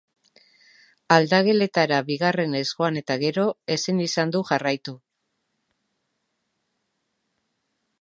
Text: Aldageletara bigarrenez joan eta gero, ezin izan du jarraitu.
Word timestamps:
Aldageletara 1.15 1.99
bigarrenez 2.07 2.63
joan 2.71 2.99
eta 3.03 3.19
gero, 3.25 3.45
ezin 3.77 4.01
izan 4.09 4.35
du 4.37 4.45
jarraitu. 4.51 4.99